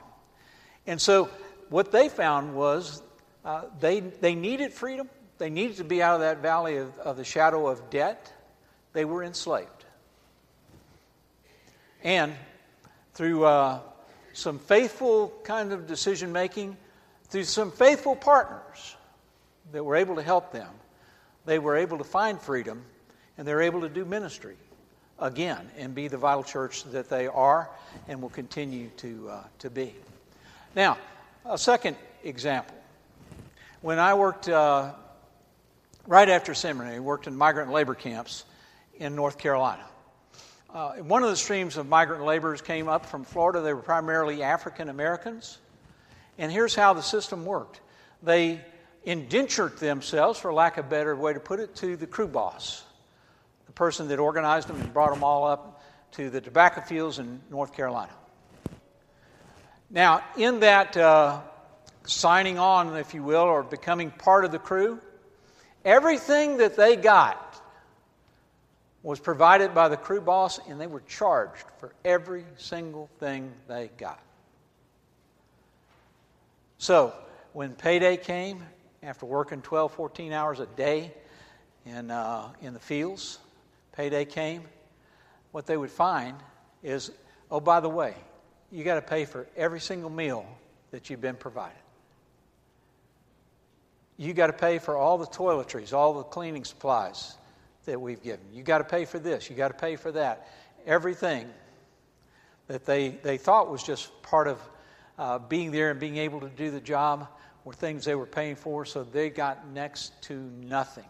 And 0.86 1.00
so 1.00 1.30
what 1.70 1.92
they 1.92 2.10
found 2.10 2.54
was 2.54 3.02
uh, 3.44 3.62
they, 3.80 4.00
they 4.00 4.34
needed 4.34 4.72
freedom. 4.72 5.08
They 5.38 5.48
needed 5.48 5.78
to 5.78 5.84
be 5.84 6.02
out 6.02 6.14
of 6.14 6.20
that 6.20 6.38
valley 6.38 6.76
of, 6.76 6.96
of 6.98 7.16
the 7.16 7.24
shadow 7.24 7.68
of 7.68 7.88
debt. 7.88 8.30
They 8.92 9.06
were 9.06 9.24
enslaved. 9.24 9.79
And 12.02 12.34
through 13.14 13.44
uh, 13.44 13.80
some 14.32 14.58
faithful 14.58 15.32
kind 15.44 15.72
of 15.72 15.86
decision 15.86 16.32
making, 16.32 16.76
through 17.24 17.44
some 17.44 17.70
faithful 17.70 18.16
partners 18.16 18.96
that 19.72 19.84
were 19.84 19.96
able 19.96 20.16
to 20.16 20.22
help 20.22 20.52
them, 20.52 20.70
they 21.44 21.58
were 21.58 21.76
able 21.76 21.98
to 21.98 22.04
find 22.04 22.40
freedom 22.40 22.82
and 23.38 23.46
they're 23.46 23.62
able 23.62 23.80
to 23.82 23.88
do 23.88 24.04
ministry 24.04 24.56
again 25.18 25.70
and 25.76 25.94
be 25.94 26.08
the 26.08 26.16
vital 26.16 26.42
church 26.42 26.84
that 26.84 27.08
they 27.08 27.26
are 27.26 27.70
and 28.08 28.20
will 28.20 28.30
continue 28.30 28.88
to, 28.96 29.28
uh, 29.28 29.42
to 29.58 29.70
be. 29.70 29.94
Now, 30.74 30.98
a 31.44 31.58
second 31.58 31.96
example. 32.24 32.76
When 33.82 33.98
I 33.98 34.14
worked 34.14 34.48
uh, 34.48 34.92
right 36.06 36.28
after 36.28 36.54
seminary, 36.54 37.00
worked 37.00 37.26
in 37.26 37.36
migrant 37.36 37.72
labor 37.72 37.94
camps 37.94 38.44
in 38.98 39.14
North 39.14 39.38
Carolina. 39.38 39.84
Uh, 40.72 40.92
one 40.98 41.24
of 41.24 41.30
the 41.30 41.36
streams 41.36 41.76
of 41.76 41.88
migrant 41.88 42.24
laborers 42.24 42.62
came 42.62 42.88
up 42.88 43.04
from 43.04 43.24
Florida. 43.24 43.60
They 43.60 43.74
were 43.74 43.82
primarily 43.82 44.44
African 44.44 44.88
Americans. 44.88 45.58
And 46.38 46.52
here's 46.52 46.76
how 46.76 46.92
the 46.92 47.02
system 47.02 47.44
worked 47.44 47.80
they 48.22 48.60
indentured 49.04 49.78
themselves, 49.78 50.38
for 50.38 50.52
lack 50.52 50.78
of 50.78 50.86
a 50.86 50.88
better 50.88 51.16
way 51.16 51.32
to 51.32 51.40
put 51.40 51.58
it, 51.58 51.74
to 51.76 51.96
the 51.96 52.06
crew 52.06 52.28
boss 52.28 52.84
the 53.66 53.72
person 53.72 54.08
that 54.08 54.18
organized 54.18 54.68
them 54.68 54.80
and 54.80 54.92
brought 54.92 55.12
them 55.12 55.24
all 55.24 55.46
up 55.46 55.82
to 56.12 56.28
the 56.28 56.40
tobacco 56.40 56.80
fields 56.80 57.18
in 57.18 57.40
North 57.50 57.72
Carolina. 57.72 58.12
Now, 59.88 60.22
in 60.36 60.60
that 60.60 60.96
uh, 60.96 61.40
signing 62.04 62.58
on, 62.58 62.96
if 62.96 63.14
you 63.14 63.22
will, 63.22 63.42
or 63.42 63.62
becoming 63.62 64.10
part 64.10 64.44
of 64.44 64.52
the 64.52 64.58
crew, 64.58 65.00
everything 65.84 66.58
that 66.58 66.76
they 66.76 66.96
got 66.96 67.60
was 69.02 69.18
provided 69.18 69.74
by 69.74 69.88
the 69.88 69.96
crew 69.96 70.20
boss, 70.20 70.60
and 70.68 70.80
they 70.80 70.86
were 70.86 71.00
charged 71.00 71.64
for 71.78 71.92
every 72.04 72.44
single 72.56 73.08
thing 73.18 73.52
they 73.66 73.90
got. 73.96 74.20
So, 76.78 77.14
when 77.52 77.74
payday 77.74 78.16
came, 78.16 78.62
after 79.02 79.26
working 79.26 79.62
12, 79.62 79.92
14 79.92 80.32
hours 80.32 80.60
a 80.60 80.66
day 80.66 81.12
in, 81.86 82.10
uh, 82.10 82.50
in 82.60 82.74
the 82.74 82.80
fields, 82.80 83.38
payday 83.92 84.24
came, 84.24 84.64
what 85.52 85.66
they 85.66 85.76
would 85.76 85.90
find 85.90 86.36
is 86.82 87.10
oh, 87.50 87.60
by 87.60 87.80
the 87.80 87.88
way, 87.88 88.14
you 88.70 88.84
got 88.84 88.94
to 88.94 89.02
pay 89.02 89.24
for 89.24 89.46
every 89.56 89.80
single 89.80 90.10
meal 90.10 90.46
that 90.90 91.10
you've 91.10 91.20
been 91.20 91.36
provided. 91.36 91.76
You 94.16 94.34
got 94.34 94.48
to 94.48 94.52
pay 94.52 94.78
for 94.78 94.96
all 94.96 95.18
the 95.18 95.26
toiletries, 95.26 95.92
all 95.92 96.14
the 96.14 96.22
cleaning 96.22 96.64
supplies 96.64 97.36
that 97.84 98.00
we've 98.00 98.22
given. 98.22 98.44
You 98.52 98.62
got 98.62 98.78
to 98.78 98.84
pay 98.84 99.04
for 99.04 99.18
this, 99.18 99.50
you 99.50 99.56
got 99.56 99.68
to 99.68 99.74
pay 99.74 99.96
for 99.96 100.12
that. 100.12 100.48
Everything 100.86 101.48
that 102.68 102.84
they, 102.84 103.08
they 103.08 103.36
thought 103.36 103.70
was 103.70 103.82
just 103.82 104.22
part 104.22 104.48
of 104.48 104.60
uh, 105.18 105.38
being 105.38 105.70
there 105.70 105.90
and 105.90 106.00
being 106.00 106.16
able 106.16 106.40
to 106.40 106.48
do 106.48 106.70
the 106.70 106.80
job 106.80 107.28
were 107.64 107.74
things 107.74 108.04
they 108.04 108.14
were 108.14 108.26
paying 108.26 108.56
for, 108.56 108.84
so 108.84 109.04
they 109.04 109.28
got 109.28 109.68
next 109.68 110.20
to 110.22 110.34
nothing 110.62 111.04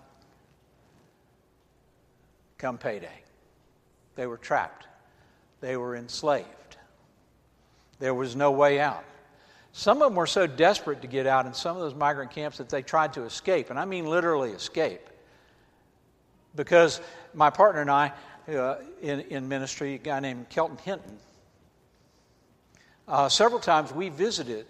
come 2.61 2.76
payday. 2.76 3.09
They 4.16 4.26
were 4.26 4.37
trapped, 4.37 4.87
they 5.61 5.76
were 5.76 5.96
enslaved. 5.96 6.46
There 7.98 8.14
was 8.14 8.35
no 8.35 8.50
way 8.50 8.80
out. 8.80 9.04
Some 9.72 9.98
of 9.98 10.09
them 10.09 10.14
were 10.16 10.26
so 10.26 10.46
desperate 10.46 11.02
to 11.02 11.06
get 11.06 11.26
out 11.26 11.46
in 11.46 11.52
some 11.52 11.76
of 11.76 11.83
those 11.83 11.94
migrant 11.94 12.30
camps 12.30 12.59
that 12.59 12.68
they 12.68 12.83
tried 12.83 13.12
to 13.14 13.24
escape, 13.24 13.70
and 13.70 13.78
I 13.78 13.85
mean 13.85 14.06
literally 14.06 14.50
escape. 14.50 15.10
Because 16.57 17.01
my 17.35 17.51
partner 17.51 17.81
and 17.81 17.91
I, 17.91 18.13
uh, 18.49 18.77
in, 19.01 19.21
in 19.21 19.49
ministry, 19.49 19.95
a 19.95 19.99
guy 19.99 20.21
named 20.21 20.49
Kelton 20.49 20.79
Hinton, 20.79 21.19
uh, 23.07 23.29
several 23.29 23.61
times 23.61 23.93
we 23.93 24.09
visited 24.09 24.67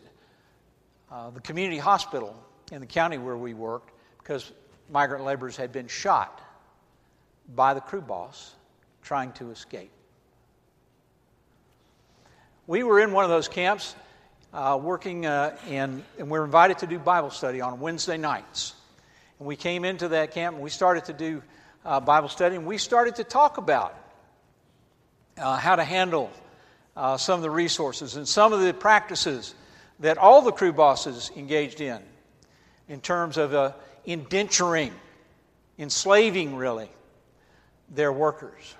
uh, 1.10 1.30
the 1.30 1.40
community 1.40 1.78
hospital 1.78 2.34
in 2.72 2.80
the 2.80 2.86
county 2.86 3.18
where 3.18 3.36
we 3.36 3.54
worked 3.54 3.90
because 4.18 4.52
migrant 4.90 5.24
laborers 5.24 5.56
had 5.56 5.72
been 5.72 5.88
shot 5.88 6.40
by 7.54 7.74
the 7.74 7.80
crew 7.80 8.00
boss 8.00 8.54
trying 9.02 9.32
to 9.32 9.50
escape. 9.50 9.90
We 12.66 12.82
were 12.82 13.00
in 13.00 13.12
one 13.12 13.24
of 13.24 13.30
those 13.30 13.48
camps 13.48 13.94
uh, 14.52 14.78
working, 14.80 15.26
uh, 15.26 15.56
in, 15.68 16.04
and 16.18 16.30
we 16.30 16.38
were 16.38 16.44
invited 16.44 16.78
to 16.78 16.86
do 16.86 16.98
Bible 16.98 17.30
study 17.30 17.60
on 17.60 17.80
Wednesday 17.80 18.16
nights. 18.16 18.74
And 19.38 19.48
we 19.48 19.56
came 19.56 19.84
into 19.84 20.08
that 20.08 20.32
camp 20.32 20.54
and 20.54 20.62
we 20.62 20.70
started 20.70 21.06
to 21.06 21.12
do 21.12 21.42
uh, 21.84 22.00
Bible 22.00 22.28
study, 22.28 22.56
and 22.56 22.66
we 22.66 22.78
started 22.78 23.16
to 23.16 23.24
talk 23.24 23.58
about 23.58 23.94
uh, 25.38 25.56
how 25.56 25.76
to 25.76 25.84
handle 25.84 26.30
uh, 26.96 27.16
some 27.16 27.36
of 27.36 27.42
the 27.42 27.50
resources 27.50 28.16
and 28.16 28.28
some 28.28 28.52
of 28.52 28.60
the 28.60 28.74
practices 28.74 29.54
that 30.00 30.18
all 30.18 30.42
the 30.42 30.52
crew 30.52 30.72
bosses 30.72 31.30
engaged 31.36 31.80
in, 31.80 32.00
in 32.88 33.00
terms 33.00 33.36
of 33.36 33.54
uh, 33.54 33.72
indenturing, 34.06 34.92
enslaving, 35.78 36.56
really, 36.56 36.90
their 37.90 38.12
workers. 38.12 38.74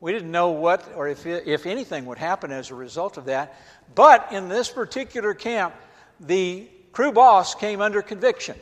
We 0.00 0.12
didn't 0.12 0.30
know 0.30 0.50
what 0.50 0.92
or 0.94 1.08
if, 1.08 1.24
if 1.24 1.64
anything 1.64 2.04
would 2.06 2.18
happen 2.18 2.52
as 2.52 2.70
a 2.70 2.74
result 2.74 3.16
of 3.16 3.26
that. 3.26 3.58
But 3.94 4.32
in 4.32 4.48
this 4.48 4.68
particular 4.68 5.32
camp, 5.32 5.74
the 6.20 6.68
crew 6.92 7.12
boss 7.12 7.54
came 7.54 7.80
under 7.80 8.02
conviction. 8.02 8.56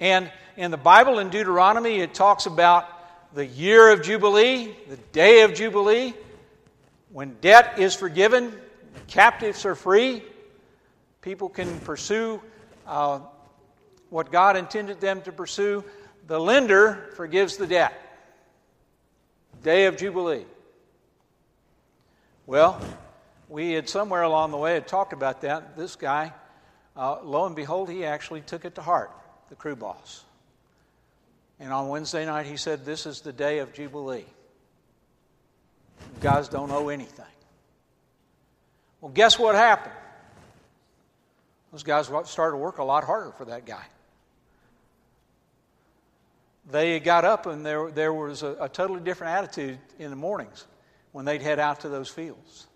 And 0.00 0.30
in 0.56 0.70
the 0.70 0.76
Bible, 0.76 1.18
in 1.18 1.28
Deuteronomy, 1.28 2.00
it 2.00 2.14
talks 2.14 2.46
about 2.46 2.86
the 3.34 3.46
year 3.46 3.90
of 3.92 4.02
Jubilee, 4.02 4.74
the 4.88 4.96
day 5.12 5.42
of 5.42 5.54
Jubilee, 5.54 6.14
when 7.10 7.36
debt 7.40 7.78
is 7.78 7.94
forgiven, 7.94 8.52
captives 9.06 9.64
are 9.64 9.74
free, 9.74 10.22
people 11.20 11.48
can 11.48 11.80
pursue 11.80 12.40
uh, 12.86 13.20
what 14.10 14.32
God 14.32 14.56
intended 14.56 15.00
them 15.00 15.22
to 15.22 15.32
pursue 15.32 15.84
the 16.26 16.38
lender 16.38 17.10
forgives 17.16 17.56
the 17.56 17.66
debt. 17.66 17.94
Day 19.62 19.86
of 19.86 19.96
Jubilee. 19.96 20.44
Well, 22.46 22.80
we 23.48 23.72
had 23.72 23.88
somewhere 23.88 24.22
along 24.22 24.50
the 24.50 24.58
way 24.58 24.74
had 24.74 24.86
talked 24.86 25.12
about 25.12 25.40
that. 25.40 25.76
This 25.76 25.96
guy, 25.96 26.32
uh, 26.96 27.22
lo 27.22 27.46
and 27.46 27.56
behold, 27.56 27.90
he 27.90 28.04
actually 28.04 28.42
took 28.42 28.64
it 28.64 28.74
to 28.76 28.82
heart, 28.82 29.10
the 29.48 29.54
crew 29.54 29.76
boss. 29.76 30.24
And 31.60 31.72
on 31.72 31.88
Wednesday 31.88 32.24
night, 32.24 32.46
he 32.46 32.56
said, 32.56 32.84
This 32.84 33.06
is 33.06 33.20
the 33.20 33.32
day 33.32 33.58
of 33.58 33.72
Jubilee. 33.72 34.26
Guys 36.20 36.48
don't 36.48 36.70
owe 36.70 36.88
anything. 36.88 37.24
Well, 39.00 39.12
guess 39.12 39.38
what 39.38 39.54
happened? 39.54 39.94
Those 41.72 41.82
guys 41.82 42.06
started 42.06 42.52
to 42.52 42.56
work 42.56 42.78
a 42.78 42.84
lot 42.84 43.04
harder 43.04 43.32
for 43.32 43.44
that 43.46 43.66
guy 43.66 43.84
they 46.70 47.00
got 47.00 47.24
up 47.24 47.46
and 47.46 47.64
there, 47.64 47.90
there 47.90 48.12
was 48.12 48.42
a, 48.42 48.56
a 48.60 48.68
totally 48.68 49.00
different 49.00 49.34
attitude 49.34 49.78
in 49.98 50.10
the 50.10 50.16
mornings 50.16 50.66
when 51.12 51.24
they'd 51.24 51.42
head 51.42 51.58
out 51.58 51.80
to 51.80 51.88
those 51.88 52.08
fields. 52.08 52.66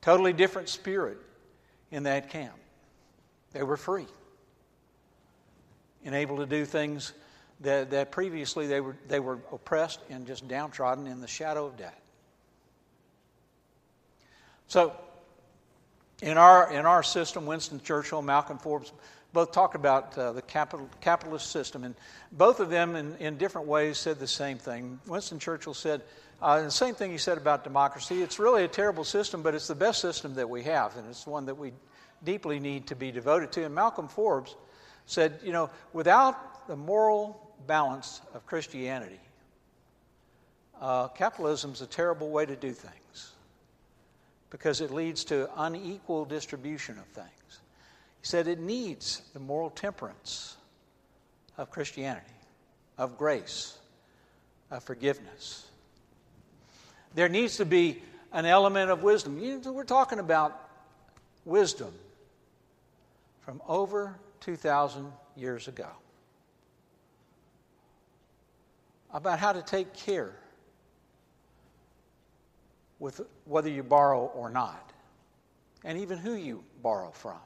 Totally 0.00 0.32
different 0.32 0.68
spirit 0.68 1.18
in 1.90 2.04
that 2.04 2.30
camp. 2.30 2.54
They 3.52 3.62
were 3.62 3.76
free 3.76 4.06
and 6.04 6.14
able 6.14 6.38
to 6.38 6.46
do 6.46 6.64
things 6.64 7.12
that, 7.60 7.90
that 7.90 8.10
previously 8.10 8.66
they 8.66 8.80
were, 8.80 8.96
they 9.08 9.20
were 9.20 9.38
oppressed 9.52 10.00
and 10.10 10.26
just 10.26 10.46
downtrodden 10.48 11.06
in 11.06 11.20
the 11.20 11.26
shadow 11.26 11.66
of 11.66 11.76
death. 11.76 12.00
So, 14.68 14.94
in 16.20 16.36
our, 16.36 16.72
in 16.72 16.84
our 16.84 17.02
system, 17.02 17.46
Winston 17.46 17.80
Churchill, 17.80 18.22
Malcolm 18.22 18.58
Forbes 18.58 18.92
both 19.32 19.52
talked 19.52 19.74
about 19.74 20.16
uh, 20.18 20.32
the 20.32 20.42
capital, 20.42 20.88
capitalist 21.00 21.50
system, 21.50 21.84
and 21.84 21.94
both 22.32 22.60
of 22.60 22.70
them, 22.70 22.96
in, 22.96 23.14
in 23.16 23.36
different 23.36 23.68
ways, 23.68 23.98
said 23.98 24.18
the 24.18 24.26
same 24.26 24.58
thing. 24.58 24.98
Winston 25.06 25.38
Churchill 25.38 25.74
said 25.74 26.02
uh, 26.40 26.62
the 26.62 26.70
same 26.70 26.94
thing 26.94 27.10
he 27.10 27.18
said 27.18 27.38
about 27.38 27.64
democracy. 27.64 28.22
It's 28.22 28.38
really 28.38 28.64
a 28.64 28.68
terrible 28.68 29.04
system, 29.04 29.42
but 29.42 29.54
it's 29.54 29.68
the 29.68 29.74
best 29.74 30.00
system 30.00 30.34
that 30.34 30.48
we 30.48 30.62
have, 30.64 30.96
and 30.96 31.08
it's 31.08 31.26
one 31.26 31.46
that 31.46 31.56
we 31.56 31.72
deeply 32.24 32.58
need 32.58 32.86
to 32.88 32.96
be 32.96 33.12
devoted 33.12 33.52
to. 33.52 33.64
And 33.64 33.74
Malcolm 33.74 34.08
Forbes 34.08 34.56
said, 35.08 35.40
you 35.42 35.52
know, 35.52 35.70
without 35.94 36.68
the 36.68 36.76
moral 36.76 37.54
balance 37.66 38.20
of 38.34 38.44
Christianity, 38.44 39.18
uh, 40.80 41.08
capitalism 41.08 41.72
is 41.72 41.80
a 41.80 41.86
terrible 41.86 42.28
way 42.30 42.44
to 42.44 42.54
do 42.54 42.72
things 42.72 43.32
because 44.50 44.82
it 44.82 44.90
leads 44.90 45.24
to 45.24 45.48
unequal 45.56 46.26
distribution 46.26 46.98
of 46.98 47.06
things. 47.06 47.60
He 48.20 48.26
said 48.26 48.48
it 48.48 48.60
needs 48.60 49.22
the 49.32 49.40
moral 49.40 49.70
temperance 49.70 50.56
of 51.56 51.70
Christianity, 51.70 52.26
of 52.98 53.16
grace, 53.16 53.78
of 54.70 54.84
forgiveness. 54.84 55.66
There 57.14 57.30
needs 57.30 57.56
to 57.56 57.64
be 57.64 58.02
an 58.32 58.44
element 58.44 58.90
of 58.90 59.02
wisdom. 59.02 59.38
You 59.38 59.58
know, 59.64 59.72
we're 59.72 59.84
talking 59.84 60.18
about 60.18 60.68
wisdom 61.46 61.94
from 63.40 63.62
over 63.66 64.18
2,000 64.40 65.12
years 65.36 65.68
ago 65.68 65.88
about 69.12 69.38
how 69.38 69.52
to 69.52 69.62
take 69.62 69.94
care 69.94 70.34
with 72.98 73.20
whether 73.44 73.68
you 73.68 73.82
borrow 73.82 74.26
or 74.34 74.50
not, 74.50 74.92
and 75.84 75.98
even 75.98 76.18
who 76.18 76.34
you 76.34 76.64
borrow 76.82 77.10
from. 77.10 77.38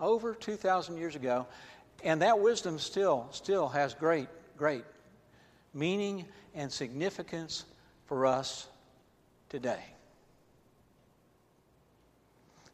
Over 0.00 0.34
2,000 0.34 0.96
years 0.96 1.14
ago, 1.14 1.46
and 2.04 2.20
that 2.22 2.38
wisdom 2.38 2.78
still, 2.78 3.28
still 3.30 3.68
has 3.68 3.94
great, 3.94 4.28
great 4.56 4.84
meaning 5.74 6.24
and 6.54 6.70
significance 6.70 7.64
for 8.06 8.26
us 8.26 8.68
today. 9.48 9.82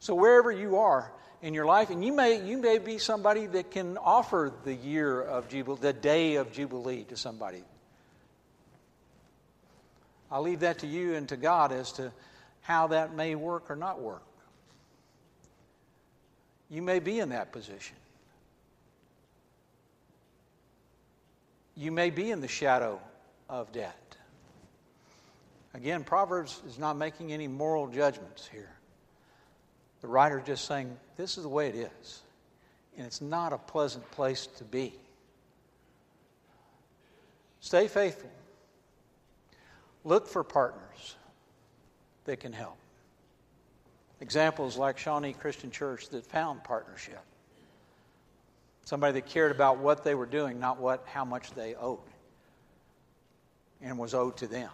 So 0.00 0.14
wherever 0.14 0.52
you 0.52 0.76
are 0.76 1.12
in 1.44 1.52
your 1.52 1.66
life, 1.66 1.90
and 1.90 2.02
you 2.02 2.11
may 2.11 2.42
you 2.42 2.57
may 2.57 2.78
be 2.78 2.96
somebody 2.96 3.44
that 3.44 3.70
can 3.70 3.98
offer 3.98 4.50
the 4.64 4.72
year 4.72 5.20
of 5.20 5.46
jubilee, 5.50 5.78
the 5.78 5.92
day 5.92 6.37
of 6.37 6.50
jubilee 6.50 7.04
to 7.04 7.18
somebody. 7.18 7.62
I'll 10.30 10.40
leave 10.40 10.61
that 10.61 10.78
to 10.78 10.87
you 10.87 11.14
and 11.14 11.28
to 11.28 11.37
God 11.37 11.70
as 11.70 11.92
to 11.92 12.12
how 12.62 12.87
that 12.88 13.14
may 13.14 13.35
work 13.35 13.70
or 13.70 13.76
not 13.76 14.00
work. 14.00 14.22
You 16.70 16.80
may 16.80 16.98
be 16.98 17.20
in 17.20 17.28
that 17.28 17.52
position. 17.52 17.96
You 21.76 21.92
may 21.92 22.09
be 22.09 22.30
in 22.30 22.40
the 22.40 22.48
shadow 22.48 22.98
of 23.50 23.70
debt. 23.70 24.16
Again, 25.74 26.04
Proverbs 26.04 26.62
is 26.66 26.78
not 26.78 26.96
making 26.96 27.35
any 27.35 27.48
moral 27.48 27.88
judgments 27.88 28.48
here. 28.50 28.73
The 30.04 30.10
writer 30.10 30.42
just 30.44 30.66
saying, 30.66 30.94
this 31.16 31.38
is 31.38 31.44
the 31.44 31.48
way 31.48 31.70
it 31.70 31.76
is. 31.76 32.20
And 32.98 33.06
it's 33.06 33.22
not 33.22 33.54
a 33.54 33.56
pleasant 33.56 34.08
place 34.10 34.46
to 34.58 34.64
be. 34.64 34.92
Stay 37.60 37.88
faithful. 37.88 38.28
Look 40.04 40.28
for 40.28 40.44
partners 40.44 41.16
that 42.26 42.38
can 42.38 42.52
help. 42.52 42.76
Examples 44.20 44.76
like 44.76 44.98
Shawnee 44.98 45.32
Christian 45.32 45.70
Church 45.70 46.10
that 46.10 46.26
found 46.26 46.62
partnership. 46.64 47.22
Somebody 48.84 49.14
that 49.14 49.24
cared 49.24 49.52
about 49.52 49.78
what 49.78 50.04
they 50.04 50.14
were 50.14 50.26
doing, 50.26 50.60
not 50.60 50.78
what 50.78 51.02
how 51.06 51.24
much 51.24 51.52
they 51.52 51.76
owed 51.76 51.98
and 53.80 53.98
was 53.98 54.12
owed 54.12 54.36
to 54.36 54.46
them. 54.46 54.68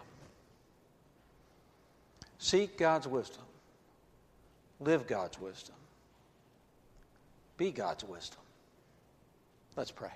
Seek 2.37 2.77
God's 2.77 3.07
wisdom. 3.07 3.43
Live 4.81 5.05
God's 5.05 5.39
wisdom. 5.39 5.75
Be 7.57 7.71
God's 7.71 8.03
wisdom. 8.03 8.39
Let's 9.75 9.91
pray. 9.91 10.09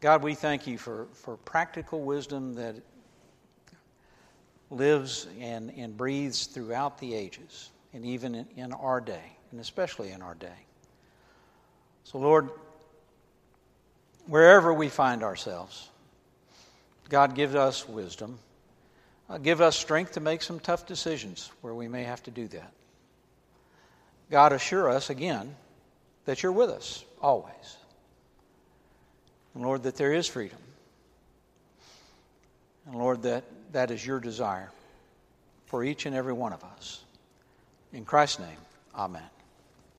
God, 0.00 0.22
we 0.22 0.34
thank 0.34 0.66
you 0.66 0.76
for, 0.76 1.06
for 1.14 1.38
practical 1.38 2.02
wisdom 2.02 2.52
that 2.56 2.76
lives 4.70 5.28
and, 5.40 5.72
and 5.78 5.96
breathes 5.96 6.44
throughout 6.44 6.98
the 6.98 7.14
ages, 7.14 7.70
and 7.94 8.04
even 8.04 8.34
in, 8.34 8.46
in 8.56 8.72
our 8.74 9.00
day, 9.00 9.36
and 9.54 9.60
especially 9.60 10.10
in 10.10 10.20
our 10.20 10.34
day. 10.34 10.66
So, 12.02 12.18
Lord, 12.18 12.50
wherever 14.26 14.74
we 14.74 14.88
find 14.88 15.22
ourselves, 15.22 15.90
God, 17.08 17.36
give 17.36 17.54
us 17.54 17.88
wisdom. 17.88 18.40
Uh, 19.30 19.38
give 19.38 19.60
us 19.60 19.76
strength 19.76 20.14
to 20.14 20.20
make 20.20 20.42
some 20.42 20.58
tough 20.58 20.86
decisions 20.86 21.52
where 21.60 21.72
we 21.72 21.86
may 21.86 22.02
have 22.02 22.20
to 22.24 22.32
do 22.32 22.48
that. 22.48 22.72
God, 24.28 24.52
assure 24.52 24.90
us 24.90 25.08
again 25.08 25.54
that 26.24 26.42
you're 26.42 26.50
with 26.50 26.70
us 26.70 27.04
always. 27.22 27.76
And 29.54 29.62
Lord, 29.62 29.84
that 29.84 29.94
there 29.94 30.12
is 30.12 30.26
freedom. 30.26 30.58
And 32.86 32.96
Lord, 32.96 33.22
that 33.22 33.44
that 33.70 33.92
is 33.92 34.04
your 34.04 34.18
desire 34.18 34.72
for 35.66 35.84
each 35.84 36.06
and 36.06 36.16
every 36.16 36.32
one 36.32 36.52
of 36.52 36.64
us. 36.64 37.04
In 37.92 38.04
Christ's 38.04 38.40
name, 38.40 38.58
amen. 38.96 39.22